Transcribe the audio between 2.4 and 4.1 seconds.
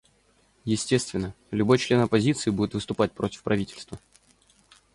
будет выступать против правительства.